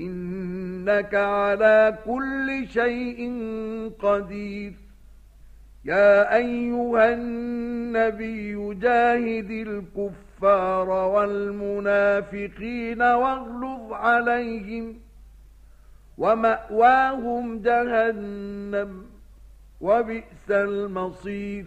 [0.00, 3.20] إنك على كل شيء
[3.98, 4.72] قدير.
[5.84, 14.94] يا أيها النبي جاهد الكفار والمنافقين واغلظ عليهم
[16.18, 19.06] ومأواهم جهنم
[19.80, 21.66] وبئس المصير.